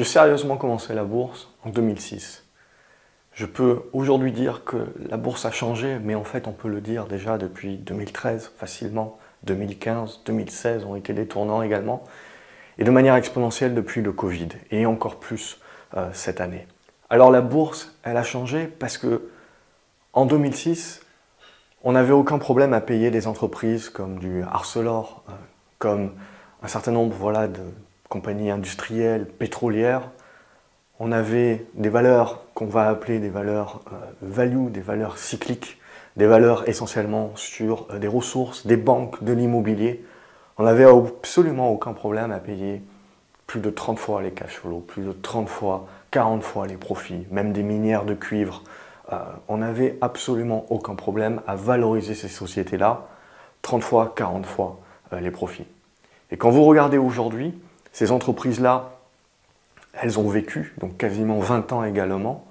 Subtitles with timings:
[0.00, 2.46] J'ai sérieusement commencé la bourse en 2006.
[3.34, 4.78] Je peux aujourd'hui dire que
[5.10, 9.18] la bourse a changé, mais en fait on peut le dire déjà depuis 2013 facilement,
[9.42, 12.02] 2015, 2016 ont été des tournants également,
[12.78, 15.60] et de manière exponentielle depuis le Covid, et encore plus
[15.98, 16.66] euh, cette année.
[17.10, 19.28] Alors la bourse, elle a changé parce que
[20.14, 21.02] en 2006,
[21.84, 25.32] on n'avait aucun problème à payer des entreprises comme du Arcelor, euh,
[25.78, 26.14] comme
[26.62, 27.60] un certain nombre voilà, de
[28.10, 30.10] compagnies industrielles, pétrolières.
[30.98, 35.80] On avait des valeurs qu'on va appeler des valeurs euh, value, des valeurs cycliques,
[36.16, 40.04] des valeurs essentiellement sur euh, des ressources, des banques, de l'immobilier.
[40.58, 42.82] On n'avait absolument aucun problème à payer
[43.46, 47.26] plus de 30 fois les cash flows, plus de 30 fois, 40 fois les profits,
[47.30, 48.62] même des minières de cuivre,
[49.12, 49.16] euh,
[49.48, 53.08] on n'avait absolument aucun problème à valoriser ces sociétés-là
[53.62, 54.78] 30 fois, 40 fois
[55.12, 55.66] euh, les profits.
[56.30, 57.54] Et quand vous regardez aujourd'hui,
[57.92, 58.98] ces entreprises-là,
[59.92, 62.46] elles ont vécu, donc quasiment 20 ans également.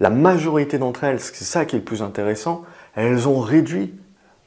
[0.00, 2.64] La majorité d'entre elles, c'est ça qui est le plus intéressant,
[2.96, 3.94] elles ont réduit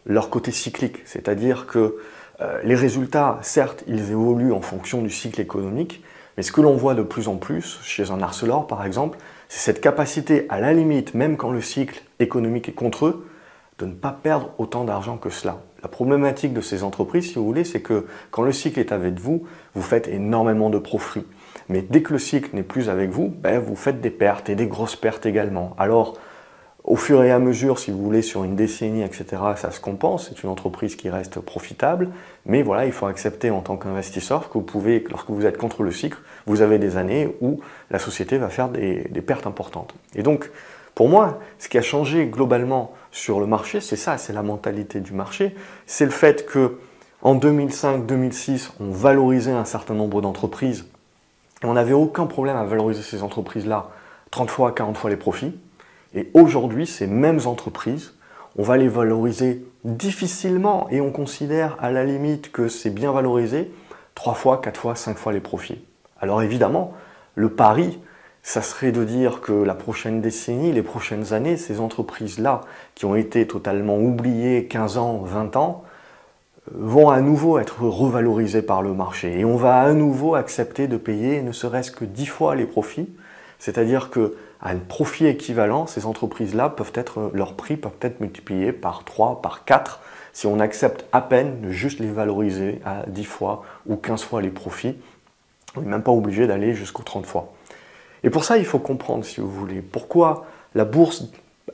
[0.05, 0.99] leur côté cyclique.
[1.05, 1.97] C'est-à-dire que
[2.41, 6.03] euh, les résultats, certes, ils évoluent en fonction du cycle économique,
[6.35, 9.17] mais ce que l'on voit de plus en plus, chez un Arcelor par exemple,
[9.49, 13.27] c'est cette capacité, à la limite, même quand le cycle économique est contre eux,
[13.79, 15.57] de ne pas perdre autant d'argent que cela.
[15.83, 19.19] La problématique de ces entreprises, si vous voulez, c'est que quand le cycle est avec
[19.19, 19.43] vous,
[19.75, 21.25] vous faites énormément de profits.
[21.69, 24.55] Mais dès que le cycle n'est plus avec vous, ben, vous faites des pertes et
[24.55, 25.75] des grosses pertes également.
[25.77, 26.17] Alors,
[26.87, 29.25] au fur et à mesure, si vous voulez, sur une décennie, etc.,
[29.57, 30.29] ça se compense.
[30.29, 32.07] C'est une entreprise qui reste profitable.
[32.45, 35.83] Mais voilà, il faut accepter en tant qu'investisseur que vous pouvez, lorsque vous êtes contre
[35.83, 37.59] le cycle, vous avez des années où
[37.91, 39.93] la société va faire des, pertes importantes.
[40.15, 40.49] Et donc,
[40.97, 44.99] pour moi, ce qui a changé globalement sur le marché, c'est ça, c'est la mentalité
[44.99, 45.55] du marché.
[45.85, 46.79] C'est le fait que
[47.21, 50.87] en 2005-2006, on valorisait un certain nombre d'entreprises.
[51.61, 53.91] Et on n'avait aucun problème à valoriser ces entreprises-là
[54.31, 55.53] 30 fois, 40 fois les profits.
[56.15, 58.15] Et aujourd'hui, ces mêmes entreprises,
[58.57, 63.71] on va les valoriser difficilement et on considère à la limite que c'est bien valorisé
[64.15, 65.79] 3 fois, 4 fois, 5 fois les profits.
[66.19, 66.95] Alors évidemment,
[67.35, 67.99] le pari,
[68.47, 72.61] ça serait de dire que la prochaine décennie, les prochaines années, ces entreprises-là,
[72.95, 75.83] qui ont été totalement oubliées 15 ans, 20 ans,
[76.71, 79.37] vont à nouveau être revalorisées par le marché.
[79.37, 83.09] Et on va à nouveau accepter de payer ne serait-ce que 10 fois les profits.
[83.59, 88.71] C'est-à-dire que à un profit équivalent, ces entreprises-là peuvent être, leur prix peuvent être multipliés
[88.71, 89.99] par 3, par 4,
[90.31, 94.41] si on accepte à peine de juste les valoriser à 10 fois ou 15 fois
[94.41, 94.95] les profits.
[95.75, 97.51] On n'est même pas obligé d'aller jusqu'aux 30 fois.
[98.23, 100.45] Et pour ça, il faut comprendre, si vous voulez, pourquoi
[100.75, 101.25] la bourse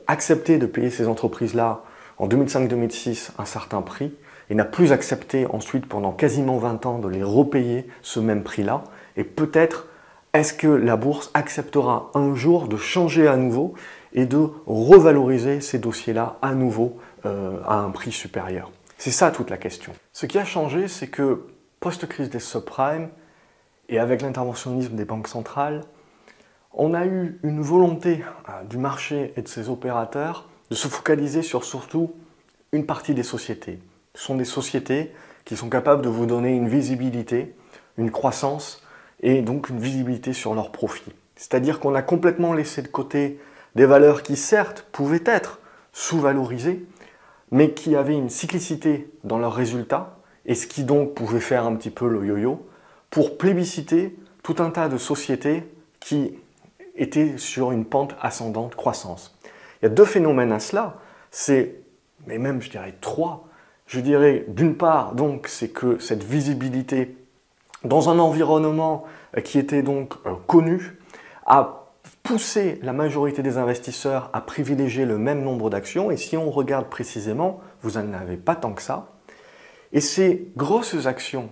[0.06, 1.82] acceptait de payer ces entreprises-là
[2.18, 4.14] en 2005-2006 un certain prix
[4.50, 8.84] et n'a plus accepté ensuite pendant quasiment 20 ans de les repayer ce même prix-là.
[9.16, 9.86] Et peut-être
[10.32, 13.74] est-ce que la bourse acceptera un jour de changer à nouveau
[14.12, 18.70] et de revaloriser ces dossiers-là à nouveau euh, à un prix supérieur?
[18.98, 19.92] C'est ça toute la question.
[20.12, 21.46] Ce qui a changé, c'est que
[21.80, 23.08] post-crise des subprimes
[23.88, 25.82] et avec l'interventionnisme des banques centrales,
[26.76, 31.42] on a eu une volonté euh, du marché et de ses opérateurs de se focaliser
[31.42, 32.12] sur surtout
[32.72, 33.78] une partie des sociétés.
[34.14, 35.12] Ce sont des sociétés
[35.44, 37.54] qui sont capables de vous donner une visibilité,
[37.98, 38.82] une croissance
[39.20, 41.12] et donc une visibilité sur leurs profits.
[41.36, 43.38] C'est-à-dire qu'on a complètement laissé de côté
[43.74, 45.60] des valeurs qui certes pouvaient être
[45.92, 46.84] sous-valorisées,
[47.50, 51.74] mais qui avaient une cyclicité dans leurs résultats, et ce qui donc pouvait faire un
[51.76, 52.66] petit peu le yo-yo,
[53.10, 55.64] pour plébisciter tout un tas de sociétés
[56.00, 56.36] qui
[56.94, 59.36] étaient sur une pente ascendante croissance.
[59.80, 60.96] Il y a deux phénomènes à cela,
[61.30, 61.76] c'est,
[62.26, 63.48] mais même je dirais trois,
[63.86, 67.16] je dirais d'une part donc c'est que cette visibilité
[67.84, 69.04] dans un environnement
[69.36, 70.98] euh, qui était donc euh, connu,
[71.46, 71.84] a
[72.22, 76.10] poussé la majorité des investisseurs à privilégier le même nombre d'actions.
[76.10, 79.12] Et si on regarde précisément, vous n'en avez pas tant que ça.
[79.92, 81.50] Et ces grosses actions,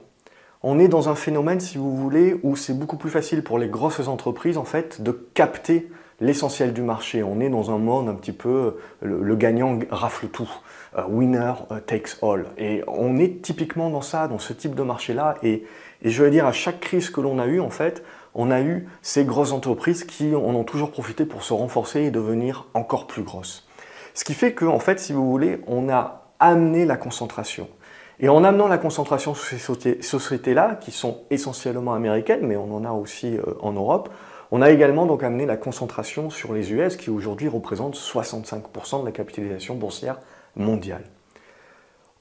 [0.62, 3.68] on est dans un phénomène, si vous voulez, où c'est beaucoup plus facile pour les
[3.68, 7.22] grosses entreprises, en fait, de capter l'essentiel du marché.
[7.22, 10.50] On est dans un monde un petit peu, le, gagnant rafle tout.
[10.96, 11.54] Euh, winner
[11.86, 12.46] takes all.
[12.58, 15.36] Et on est typiquement dans ça, dans ce type de marché-là.
[15.42, 15.64] Et
[16.02, 18.02] et je veux dire, à chaque crise que l'on a eue, en fait,
[18.34, 22.10] on a eu ces grosses entreprises qui en ont toujours profité pour se renforcer et
[22.10, 23.68] devenir encore plus grosses.
[24.14, 27.68] Ce qui fait que, en fait, si vous voulez, on a amené la concentration.
[28.22, 32.84] Et en amenant la concentration sur ces sociétés-là, qui sont essentiellement américaines, mais on en
[32.84, 34.10] a aussi euh, en Europe,
[34.52, 39.06] on a également donc amené la concentration sur les US, qui aujourd'hui représentent 65% de
[39.06, 40.20] la capitalisation boursière
[40.54, 41.02] mondiale.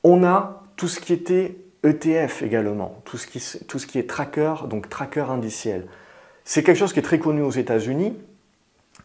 [0.04, 4.10] On a tout ce qui était ETF également, tout ce qui, tout ce qui est
[4.10, 5.86] tracker, donc tracker indiciel.
[6.46, 8.18] C'est quelque chose qui est très connu aux États-Unis,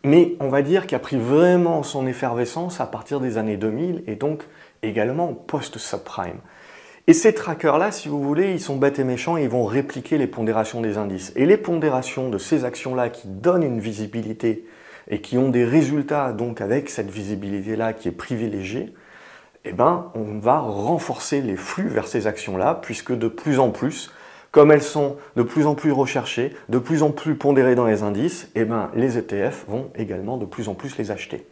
[0.03, 4.05] mais on va dire qu'il a pris vraiment son effervescence à partir des années 2000
[4.07, 4.45] et donc
[4.83, 6.39] également post-subprime.
[7.09, 10.19] Et ces trackers-là, si vous voulez, ils sont bêtes et méchants et ils vont répliquer
[10.19, 11.33] les pondérations des indices.
[11.37, 14.67] Et les pondérations de ces actions-là qui donnent une visibilité
[15.09, 18.93] et qui ont des résultats donc avec cette visibilité-là qui est privilégiée,
[19.65, 24.11] eh ben, on va renforcer les flux vers ces actions-là, puisque de plus en plus,
[24.51, 28.03] comme elles sont de plus en plus recherchées, de plus en plus pondérées dans les
[28.03, 31.47] indices, eh ben, les ETF vont également de plus en plus les acheter.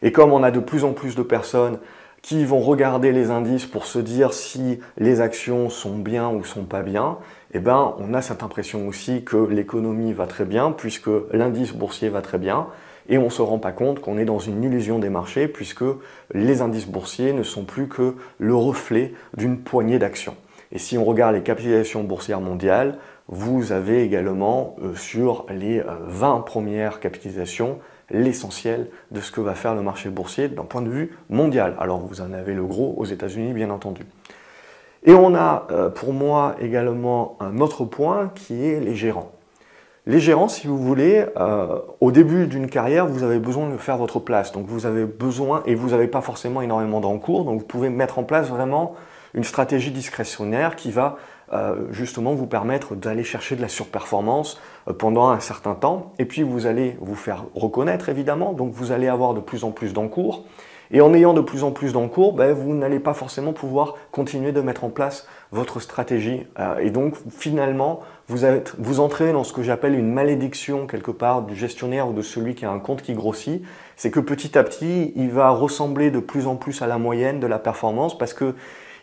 [0.00, 1.78] Et comme on a de plus en plus de personnes
[2.24, 6.64] qui vont regarder les indices pour se dire si les actions sont bien ou sont
[6.64, 7.18] pas bien,
[7.52, 12.08] eh ben, on a cette impression aussi que l'économie va très bien puisque l'indice boursier
[12.08, 12.68] va très bien
[13.10, 15.84] et on se rend pas compte qu'on est dans une illusion des marchés puisque
[16.32, 20.36] les indices boursiers ne sont plus que le reflet d'une poignée d'actions.
[20.72, 22.96] Et si on regarde les capitalisations boursières mondiales,
[23.28, 27.80] vous avez également euh, sur les 20 euh, premières capitalisations
[28.10, 31.74] l'essentiel de ce que va faire le marché boursier d'un point de vue mondial.
[31.78, 34.02] Alors vous en avez le gros aux États-Unis bien entendu.
[35.04, 39.32] Et on a euh, pour moi également un autre point qui est les gérants.
[40.06, 43.96] Les gérants, si vous voulez, euh, au début d'une carrière, vous avez besoin de faire
[43.96, 44.52] votre place.
[44.52, 48.18] Donc vous avez besoin, et vous n'avez pas forcément énormément d'encours, donc vous pouvez mettre
[48.18, 48.94] en place vraiment
[49.34, 51.16] une stratégie discrétionnaire qui va
[51.52, 56.12] euh, justement vous permettre d'aller chercher de la surperformance euh, pendant un certain temps.
[56.18, 59.70] Et puis vous allez vous faire reconnaître évidemment, donc vous allez avoir de plus en
[59.70, 60.44] plus d'encours.
[60.90, 64.52] Et en ayant de plus en plus d'encours, ben, vous n'allez pas forcément pouvoir continuer
[64.52, 66.46] de mettre en place votre stratégie.
[66.58, 71.10] Euh, et donc finalement, vous, êtes, vous entrez dans ce que j'appelle une malédiction quelque
[71.10, 73.62] part du gestionnaire ou de celui qui a un compte qui grossit.
[73.96, 77.40] C'est que petit à petit, il va ressembler de plus en plus à la moyenne
[77.40, 78.54] de la performance parce que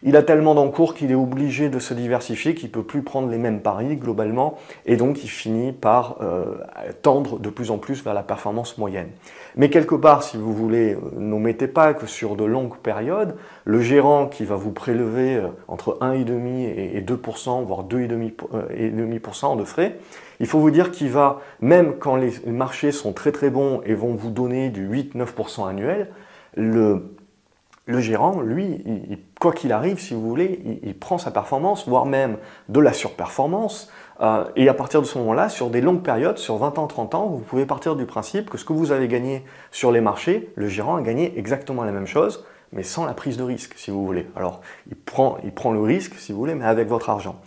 [0.03, 3.37] il a tellement d'encours qu'il est obligé de se diversifier, qu'il peut plus prendre les
[3.37, 6.57] mêmes paris globalement, et donc il finit par euh,
[7.01, 9.09] tendre de plus en plus vers la performance moyenne.
[9.55, 13.35] Mais quelque part, si vous voulez, euh, ne mettez pas que sur de longues périodes,
[13.65, 19.99] le gérant qui va vous prélever euh, entre 1,5 et 2%, voire 2,5% de frais,
[20.39, 23.93] il faut vous dire qu'il va, même quand les marchés sont très très bons et
[23.93, 26.09] vont vous donner du 8-9% annuel,
[26.55, 27.13] le
[27.85, 28.83] le gérant, lui,
[29.39, 32.37] quoi qu'il arrive, si vous voulez, il, prend sa performance, voire même
[32.69, 33.89] de la surperformance.
[34.21, 37.15] Euh, et à partir de ce moment-là, sur des longues périodes, sur 20 ans, 30
[37.15, 40.51] ans, vous pouvez partir du principe que ce que vous avez gagné sur les marchés,
[40.55, 43.91] le gérant a gagné exactement la même chose, mais sans la prise de risque, si
[43.91, 44.27] vous voulez.
[44.35, 47.39] Alors, il prend, il prend le risque, si vous voulez, mais avec votre argent.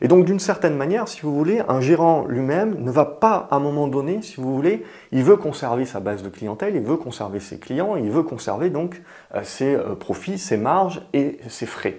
[0.00, 3.56] Et donc, d'une certaine manière, si vous voulez, un gérant lui-même ne va pas, à
[3.56, 6.96] un moment donné, si vous voulez, il veut conserver sa base de clientèle, il veut
[6.96, 9.00] conserver ses clients, il veut conserver donc
[9.34, 11.98] euh, ses euh, profits, ses marges et ses frais.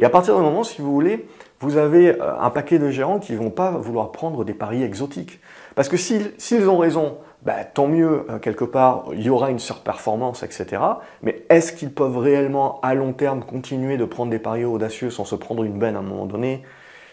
[0.00, 1.28] Et à partir du moment, si vous voulez,
[1.60, 4.82] vous avez euh, un paquet de gérants qui ne vont pas vouloir prendre des paris
[4.82, 5.38] exotiques.
[5.76, 10.42] Parce que s'ils ont raison, bah, tant mieux, quelque part, il y aura une surperformance,
[10.42, 10.82] etc.
[11.22, 15.24] Mais est-ce qu'ils peuvent réellement, à long terme, continuer de prendre des paris audacieux sans
[15.24, 16.62] se prendre une benne à un moment donné?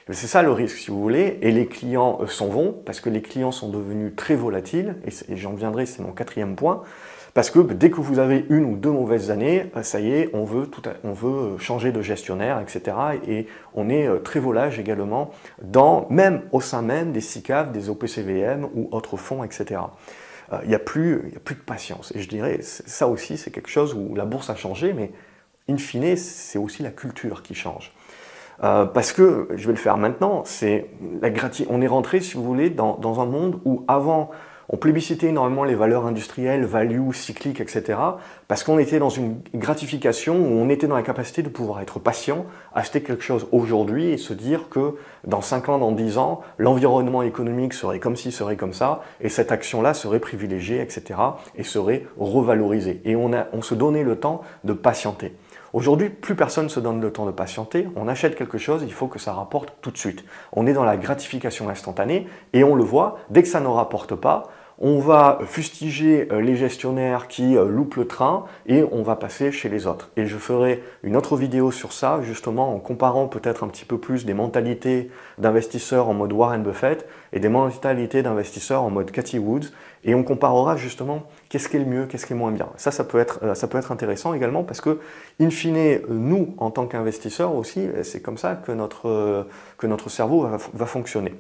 [0.10, 3.10] C'est ça le risque, si vous voulez, et les clients euh, s'en vont, parce que
[3.10, 6.84] les clients sont devenus très volatiles, et, j'en viendrai, c'est mon quatrième point,
[7.34, 10.30] parce que dès que vous avez une ou deux mauvaises années, euh, ça y est,
[10.34, 12.98] on veut, tout on veut euh, changer de gestionnaire, etc.
[13.28, 15.32] Et on est très volage également,
[15.62, 19.82] dans, même au sein même des SICAV, des OPCVM ou autres fonds, etc.
[20.64, 22.12] Il n'y a, plus, a plus de patience.
[22.14, 25.12] Et je dirais, ça aussi, c'est quelque chose où la bourse a changé, mais
[25.70, 27.94] in fine, c'est aussi la culture qui change.
[28.64, 30.88] Euh, parce que, je vais le faire maintenant, c'est
[31.22, 31.30] la
[31.70, 34.30] on est rentré, si vous voulez, dans, un monde où avant,
[34.72, 38.00] on plébiscitait énormément les valeurs industrielles, value, cycliques, etc.
[38.48, 42.00] Parce qu'on était dans une gratification où on était dans la capacité de pouvoir être
[42.00, 46.42] patient, acheter quelque chose aujourd'hui et se dire que dans 5 ans, dans 10 ans,
[46.58, 51.20] l'environnement économique serait comme ci, serait comme ça, et cette action-là serait privilégiée, etc.
[51.56, 53.02] et serait revalorisée.
[53.04, 55.36] Et on, on se donnait le temps de patienter.
[55.74, 57.88] Aujourd'hui, plus personne ne se donne le temps de patienter.
[57.96, 60.26] On achète quelque chose, il faut que ça rapporte tout de suite.
[60.52, 64.16] On est dans la gratification instantanée et on le voit, dès que ça ne rapporte
[64.16, 64.50] pas,
[64.84, 69.52] on va fustiger euh, les gestionnaires qui euh, loupent le train et on va passer
[69.52, 70.10] chez les autres.
[70.18, 74.00] Et je ferai une autre vidéo sur ça, justement en comparant peut-être un petit peu
[74.00, 79.38] plus des mentalités d'investisseurs en mode Warren Buffett et des mentalités d'investisseurs en mode Cathy
[79.38, 79.68] Woods.
[80.04, 82.70] Et on comparera justement qu'est-ce qui est le mieux, qu'est-ce qui est moins bien.
[82.76, 85.00] Ça, ça peut être, euh, ça peut être intéressant également parce que,
[85.40, 89.46] in fine, nous, en tant qu'investisseurs aussi, c'est comme ça que notre,
[89.78, 91.36] que notre cerveau va fonctionner.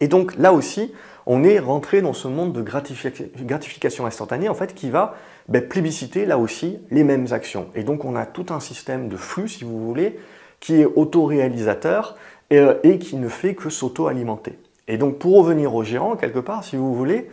[0.00, 0.92] Et donc là aussi,
[1.26, 5.14] on est rentré dans ce monde de gratification instantanée en fait qui va
[5.48, 7.68] ben, plébisciter là aussi les mêmes actions.
[7.74, 10.18] Et donc on a tout un système de flux, si vous voulez,
[10.58, 12.16] qui est autoréalisateur
[12.50, 14.58] et, euh, et qui ne fait que s'auto-alimenter.
[14.88, 17.30] Et donc pour revenir aux gérants, quelque part, si vous voulez,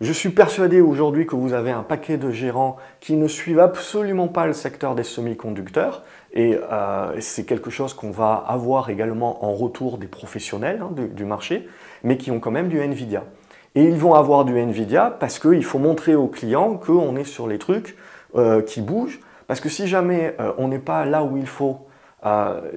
[0.00, 4.28] je suis persuadé aujourd'hui que vous avez un paquet de gérants qui ne suivent absolument
[4.28, 9.52] pas le secteur des semi-conducteurs, et euh, c'est quelque chose qu'on va avoir également en
[9.52, 11.68] retour des professionnels hein, du, marché,
[12.04, 13.24] mais qui ont quand même du Nvidia.
[13.74, 17.48] Et ils vont avoir du Nvidia parce qu'il faut montrer aux clients qu'on est sur
[17.48, 17.96] les trucs
[18.36, 21.86] euh, qui bougent, parce que si jamais euh, on n'est pas là où il faut,
[22.22, 22.28] et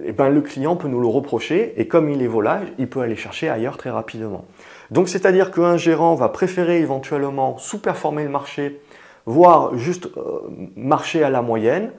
[0.06, 3.02] eh ben le client peut nous le reprocher, et comme il est volage, il peut
[3.02, 4.46] aller chercher ailleurs très rapidement.
[4.90, 8.80] Donc c'est-à-dire qu'un gérant va préférer éventuellement sous-performer le marché,
[9.26, 10.08] voire juste
[10.78, 11.92] marcher à la moyenne,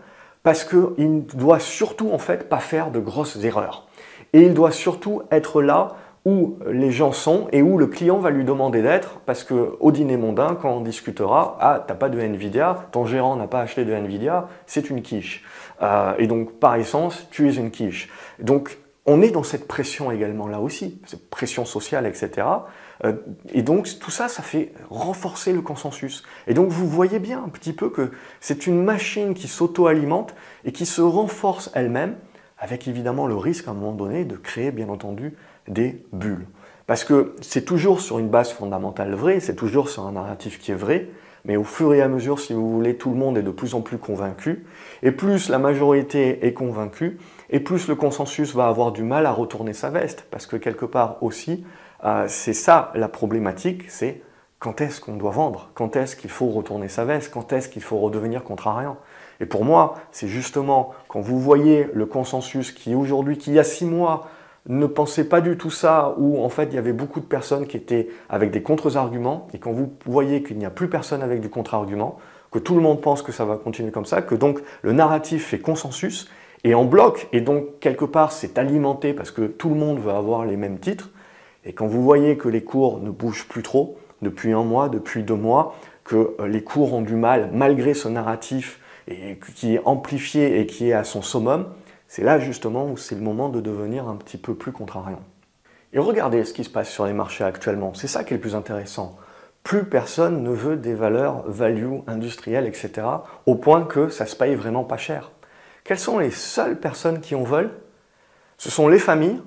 [0.44, 3.88] parce qu'il ne doit surtout en fait pas faire de grosses erreurs.
[4.32, 8.30] Et il doit surtout être là où les gens sont et où le client va
[8.30, 12.86] lui demander d'être, parce qu'au dîner mondain, quand on discutera, ah, t'as pas de Nvidia,
[12.92, 15.44] ton gérant n'a pas acheté de Nvidia, c'est une quiche.
[15.82, 18.08] Euh, et donc, par essence, tu es une quiche.
[18.38, 22.46] Donc, on est dans cette pression également là aussi, cette pression sociale, etc.
[23.04, 23.12] Euh,
[23.52, 26.22] et donc tout ça, ça fait renforcer le consensus.
[26.46, 30.34] Et donc vous voyez bien un petit peu que c'est une machine qui s'auto-alimente
[30.64, 32.16] et qui se renforce elle-même,
[32.58, 35.34] avec évidemment le risque à un moment donné de créer bien entendu
[35.68, 36.46] des bulles.
[36.86, 40.72] Parce que c'est toujours sur une base fondamentale vraie, c'est toujours sur un narratif qui
[40.72, 41.08] est vrai,
[41.44, 43.74] mais au fur et à mesure, si vous voulez, tout le monde est de plus
[43.74, 44.64] en plus convaincu,
[45.02, 47.18] et plus la majorité est convaincue,
[47.50, 50.86] et plus le consensus va avoir du mal à retourner sa veste, parce que quelque
[50.86, 51.64] part aussi,
[52.04, 54.22] euh, c'est ça la problématique, c'est
[54.58, 57.82] quand est-ce qu'on doit vendre, quand est-ce qu'il faut retourner sa veste, quand est-ce qu'il
[57.82, 58.96] faut redevenir contrariant?
[59.40, 63.58] Et pour moi, c'est justement quand vous voyez le consensus qui aujourd'hui, qui il y
[63.58, 64.28] a six mois,
[64.68, 67.66] ne pensait pas du tout ça, où en fait il y avait beaucoup de personnes
[67.66, 71.40] qui étaient avec des contre-arguments, et quand vous voyez qu'il n'y a plus personne avec
[71.40, 72.18] du contre-argument,
[72.50, 75.48] que tout le monde pense que ça va continuer comme ça, que donc le narratif
[75.48, 76.30] fait consensus,
[76.62, 80.12] et en bloc, et donc quelque part c'est alimenté parce que tout le monde veut
[80.12, 81.10] avoir les mêmes titres,
[81.66, 85.22] et quand vous voyez que les cours ne bougent plus trop, depuis un mois, depuis
[85.22, 89.80] deux mois, que euh, les cours ont du mal, malgré ce narratif et, qui est
[89.84, 91.66] amplifié et qui est à son summum,
[92.08, 95.22] c'est là justement où c'est le moment de devenir un petit peu plus contrariant.
[95.92, 98.40] Et regardez ce qui se passe sur les marchés actuellement, c'est ça qui est le
[98.40, 99.16] plus intéressant.
[99.62, 103.06] Plus personne ne veut des valeurs value industrielles, etc.,
[103.46, 105.30] au point que ça se paye vraiment pas cher.
[105.84, 107.72] Quelles sont les seules personnes qui en veulent?
[108.58, 109.40] Ce sont les familles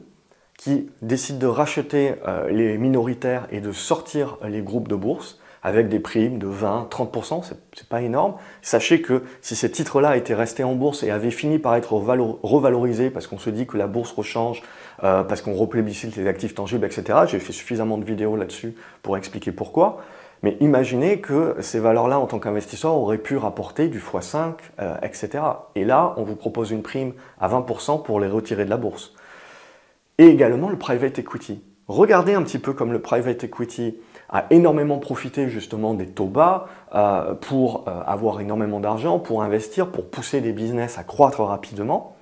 [0.57, 5.89] qui décident de racheter euh, les minoritaires et de sortir les groupes de bourse avec
[5.89, 8.35] des primes de 20, 30%, c'est pas énorme.
[8.61, 13.09] Sachez que si ces titres-là étaient restés en bourse et avaient fini par être revalorisés
[13.09, 14.63] parce qu'on se dit que la bourse rechange,
[15.03, 19.17] euh, parce qu'on replébiscite les actifs tangibles, etc., j'ai fait suffisamment de vidéos là-dessus pour
[19.17, 19.97] expliquer pourquoi.
[20.41, 25.43] Mais imaginez que ces valeurs-là, en tant qu'investisseur, auraient pu rapporter du x5, euh, etc.
[25.75, 29.13] Et là, on vous propose une prime à 20% pour les retirer de la bourse
[30.17, 31.61] et également le private equity.
[31.87, 33.95] Regardez un petit peu comme le private equity
[34.29, 39.89] a énormément profité justement des taux bas euh, pour euh, avoir énormément d'argent, pour investir,
[39.89, 42.17] pour pousser des business à croître rapidement.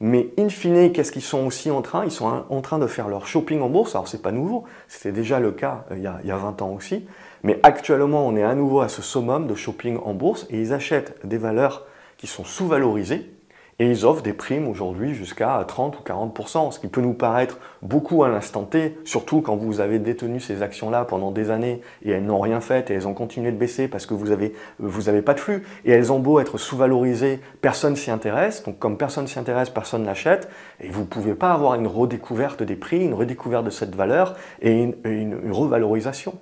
[0.00, 2.04] Mais in fine, qu'est-ce qu'ils sont aussi en train?
[2.04, 3.94] Ils sont en train de faire leur shopping en bourse.
[3.94, 6.74] Alors c'est pas nouveau, c'était déjà le cas euh, il, y y a 20 ans
[6.74, 7.06] aussi.
[7.42, 10.74] Mais actuellement, on est à nouveau à ce summum de shopping en bourse et ils
[10.74, 11.86] achètent des valeurs
[12.18, 13.37] qui sont sous-valorisées
[13.78, 17.58] et ils offrent des primes aujourd'hui jusqu'à 30 ou 40%, ce qui peut nous paraître
[17.80, 22.10] beaucoup à l'instant T, surtout quand vous avez détenu ces actions-là pendant des années et
[22.10, 25.08] elles n'ont rien fait et elles ont continué de baisser parce que vous n'avez vous
[25.08, 25.64] avez pas de flux.
[25.84, 28.64] Et elles ont beau être sous-valorisées, personne s'y intéresse.
[28.64, 30.48] Donc comme personne s'y intéresse, personne n'achète.
[30.80, 34.34] Et vous ne pouvez pas avoir une redécouverte des prix, une redécouverte de cette valeur
[34.60, 36.34] et une, une revalorisation.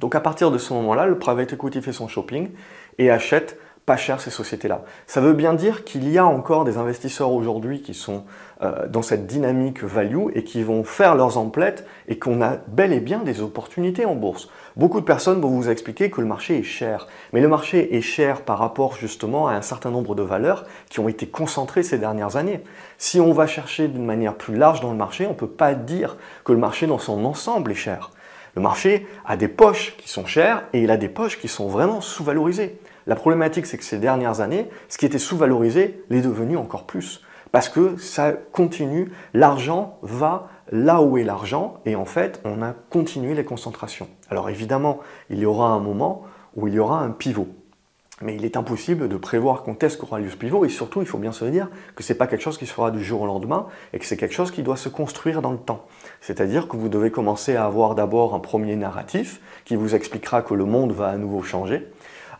[0.00, 2.50] Donc à partir de ce moment-là, le private equity fait son shopping
[2.98, 4.82] et achète pas cher ces sociétés-là.
[5.06, 8.24] Ça veut bien dire qu'il y a encore des investisseurs aujourd'hui qui sont
[8.60, 12.92] euh, dans cette dynamique value et qui vont faire leurs emplettes et qu'on a bel
[12.92, 14.50] et bien des opportunités en bourse.
[14.76, 18.02] Beaucoup de personnes vont vous expliquer que le marché est cher, mais le marché est
[18.02, 21.96] cher par rapport justement à un certain nombre de valeurs qui ont été concentrées ces
[21.96, 22.60] dernières années.
[22.98, 25.72] Si on va chercher d'une manière plus large dans le marché, on ne peut pas
[25.72, 28.10] dire que le marché dans son ensemble est cher.
[28.54, 31.68] Le marché a des poches qui sont chères et il a des poches qui sont
[31.68, 32.78] vraiment sous-valorisées.
[33.08, 37.22] La problématique, c'est que ces dernières années, ce qui était sous-valorisé l'est devenu encore plus.
[37.52, 42.74] Parce que ça continue, l'argent va là où est l'argent, et en fait, on a
[42.90, 44.08] continué les concentrations.
[44.28, 44.98] Alors évidemment,
[45.30, 46.24] il y aura un moment
[46.54, 47.48] où il y aura un pivot.
[48.20, 51.06] Mais il est impossible de prévoir quand est-ce qu'aura lieu ce pivot, et surtout, il
[51.06, 53.22] faut bien se dire que ce n'est pas quelque chose qui se fera du jour
[53.22, 55.86] au lendemain, et que c'est quelque chose qui doit se construire dans le temps.
[56.20, 60.52] C'est-à-dire que vous devez commencer à avoir d'abord un premier narratif qui vous expliquera que
[60.52, 61.86] le monde va à nouveau changer,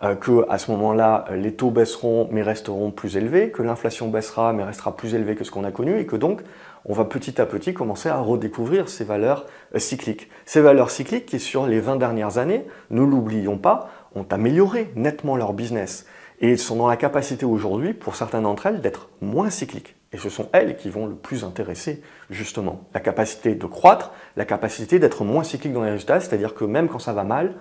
[0.02, 4.52] euh, que à ce moment-là, les taux baisseront mais resteront plus élevés, que l'inflation baissera
[4.52, 6.42] mais restera plus élevée que ce qu'on a connu, et que donc
[6.84, 10.30] on va petit à petit commencer à redécouvrir ces valeurs euh, cycliques.
[10.46, 15.36] Ces valeurs cycliques qui, sur les 20 dernières années, ne l'oublions pas, ont amélioré nettement
[15.36, 16.06] leur business.
[16.40, 19.96] Et sont dans la capacité aujourd'hui, pour certaines d'entre elles, d'être moins cycliques.
[20.12, 22.00] Et ce sont elles qui vont le plus intéresser,
[22.30, 22.84] justement.
[22.94, 26.88] La capacité de croître, la capacité d'être moins cyclique dans les résultats, c'est-à-dire que même
[26.88, 27.54] quand ça va mal,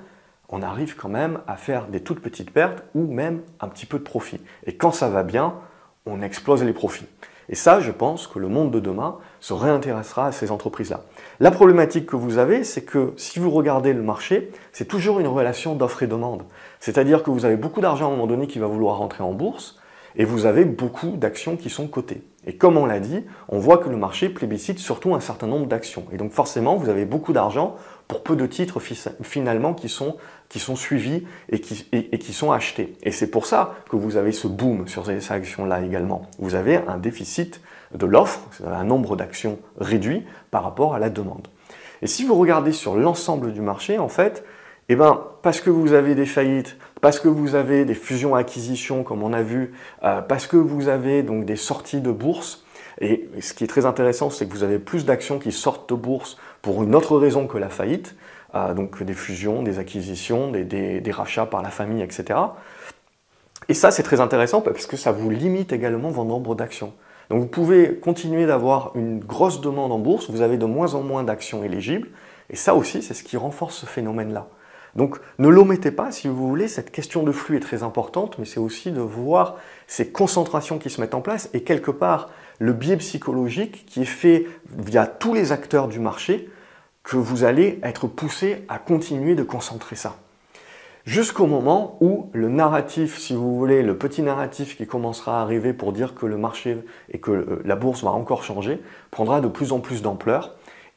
[0.49, 3.99] on arrive quand même à faire des toutes petites pertes ou même un petit peu
[3.99, 4.39] de profit.
[4.65, 5.55] Et quand ça va bien,
[6.05, 7.07] on explose les profits.
[7.49, 11.01] Et ça, je pense que le monde de demain se réintéressera à ces entreprises-là.
[11.39, 15.27] La problématique que vous avez, c'est que si vous regardez le marché, c'est toujours une
[15.27, 16.43] relation d'offre et demande.
[16.79, 19.31] C'est-à-dire que vous avez beaucoup d'argent à un moment donné qui va vouloir rentrer en
[19.31, 19.79] bourse,
[20.17, 22.23] et vous avez beaucoup d'actions qui sont cotées.
[22.45, 25.67] Et comme on l'a dit, on voit que le marché plébiscite surtout un certain nombre
[25.67, 26.05] d'actions.
[26.11, 27.75] Et donc forcément, vous avez beaucoup d'argent
[28.07, 28.79] pour peu de titres
[29.21, 30.17] finalement qui sont,
[30.49, 32.95] qui sont suivis et qui, et, qui sont achetés.
[33.03, 36.23] Et c'est pour ça que vous avez ce boom sur ces actions-là également.
[36.39, 37.61] Vous avez un déficit
[37.93, 41.47] de l'offre, un nombre d'actions réduit par rapport à la demande.
[42.01, 44.43] Et si vous regardez sur l'ensemble du marché, en fait,
[44.89, 49.23] eh ben, parce que vous avez des faillites, parce que vous avez des fusions-acquisitions comme
[49.23, 49.73] on a vu,
[50.03, 52.63] euh, parce que vous avez donc des sorties de bourse,
[52.99, 55.95] et ce qui est très intéressant, c'est que vous avez plus d'actions qui sortent de
[55.95, 58.15] bourse pour une autre raison que la faillite,
[58.55, 62.39] euh, donc des fusions, des acquisitions, des, rachats par la famille, etc.
[63.69, 66.93] Et ça, c'est très intéressant parce que ça vous limite également vos nombre d'actions.
[67.29, 71.01] Donc vous pouvez continuer d'avoir une grosse demande en bourse, vous avez de moins en
[71.01, 72.07] moins d'actions éligibles,
[72.49, 74.47] et ça aussi, c'est ce qui renforce ce phénomène-là.
[74.95, 78.45] Donc ne l'omettez pas, si vous voulez, cette question de flux est très importante, mais
[78.45, 82.73] c'est aussi de voir ces concentrations qui se mettent en place et quelque part le
[82.73, 86.49] biais psychologique qui est fait via tous les acteurs du marché
[87.03, 90.17] que vous allez être poussé à continuer de concentrer ça.
[91.05, 95.71] Jusqu'au moment où le narratif, si vous voulez, le petit narratif qui commencera à arriver
[95.71, 99.47] pour dire que le marché et que euh, la bourse va encore changer, prendra de
[99.47, 100.55] plus en plus d'ampleur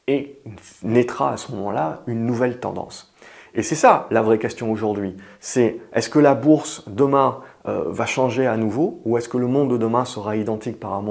[0.08, 0.40] et
[0.82, 3.14] naîtra à ce moment-là une nouvelle tendance.
[3.54, 5.16] Et c'est ça la vraie question aujourd'hui.
[5.38, 9.46] C'est est-ce que la bourse demain euh, va changer à nouveau ou est-ce que le
[9.46, 11.02] monde de demain sera identique par,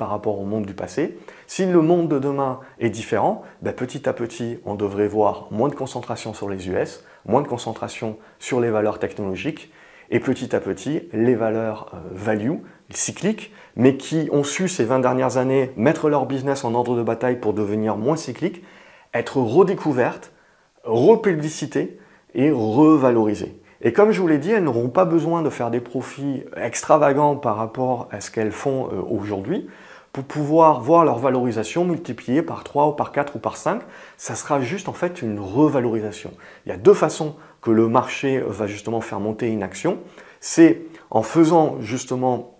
[0.00, 1.18] rapport au monde du passé?
[1.46, 5.68] Si le monde de demain est différent, ben, petit à petit, on devrait voir moins
[5.68, 9.72] de concentration sur les US, moins de concentration sur les valeurs technologiques
[10.10, 12.56] et petit à petit, les valeurs euh, value,
[12.90, 17.02] cycliques, mais qui ont su ces 20 dernières années mettre leur business en ordre de
[17.02, 18.64] bataille pour devenir moins cycliques,
[19.12, 20.32] être redécouvertes
[20.88, 21.98] republicité
[22.34, 23.60] et revaloriser.
[23.80, 27.36] Et comme je vous l'ai dit, elles n'auront pas besoin de faire des profits extravagants
[27.36, 29.68] par rapport à ce qu'elles font euh, aujourd'hui
[30.12, 33.82] pour pouvoir voir leur valorisation multipliée par 3 ou par 4 ou par 5.
[34.16, 36.32] Ça sera juste en fait une revalorisation.
[36.66, 39.98] Il y a deux façons que le marché va justement faire monter une action.
[40.40, 42.58] C'est en faisant justement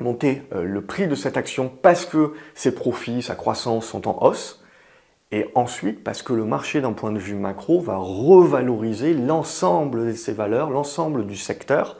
[0.00, 4.22] monter euh, le prix de cette action parce que ses profits, sa croissance sont en
[4.22, 4.62] hausse.
[5.32, 10.12] Et ensuite, parce que le marché d'un point de vue macro va revaloriser l'ensemble de
[10.12, 11.96] ces valeurs, l'ensemble du secteur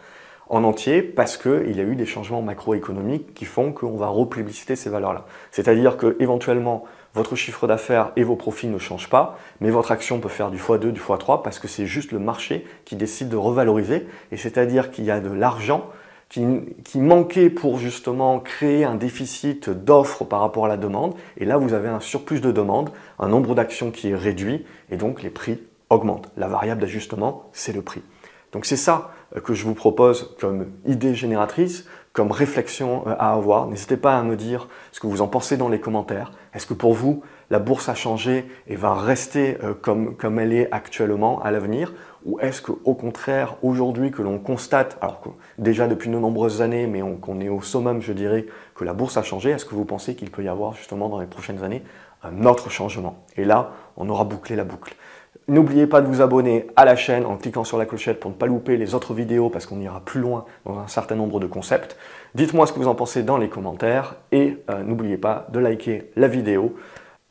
[0.49, 4.77] en entier, parce qu'il y a eu des changements macroéconomiques qui font qu'on va republiciter
[4.77, 5.27] ces valeurs-là.
[5.51, 6.85] C'est-à-dire que éventuellement,
[7.15, 10.59] votre chiffre d'affaires et vos profits ne changent pas, mais votre action peut faire du
[10.59, 14.93] x2, du x3, parce que c'est juste le marché qui décide de revaloriser, et c'est-à-dire
[14.93, 15.91] qu'il y a de l'argent
[16.29, 21.15] qui, manquait pour justement créer un déficit d'offres par rapport à la demande.
[21.37, 24.97] Et là, vous avez un surplus de demande, un nombre d'actions qui est réduit, et
[24.97, 26.29] donc les prix augmentent.
[26.37, 28.03] La variable d'ajustement, c'est le prix.
[28.53, 33.33] Donc c'est ça euh, que je vous propose comme idée génératrice, comme réflexion euh, à
[33.33, 33.67] avoir.
[33.67, 36.33] N'hésitez pas à me dire ce que vous en pensez dans les commentaires.
[36.55, 40.53] Est-ce que pour vous, la bourse a changé et va rester euh, comme, comme elle
[40.53, 41.93] est actuellement à l'avenir
[42.27, 46.89] ou est-ce qu'au contraire, aujourd'hui que l'on constate, alors que déjà depuis de nombreuses années,
[46.89, 49.85] mais qu'on est au summum, je dirais, que la bourse a changé, est-ce que vous
[49.85, 51.83] pensez qu'il peut y avoir justement dans les prochaines années
[52.25, 53.25] un autre changement?
[53.37, 54.97] Et là, on aura bouclé la boucle.
[55.47, 58.37] N'oubliez pas de vous abonner à la chaîne en cliquant sur la clochette pour ne
[58.37, 61.47] pas louper les autres vidéos parce qu'on ira plus loin dans un certain nombre de
[61.47, 61.97] concepts.
[62.35, 66.11] Dites-moi ce que vous en pensez dans les commentaires et euh, n'oubliez pas de liker
[66.17, 66.75] la vidéo.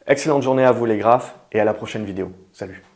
[0.08, 2.31] Excellente journée à vous les graphes et à la prochaine vidéo.
[2.53, 2.94] Salut